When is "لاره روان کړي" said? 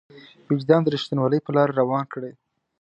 1.55-2.31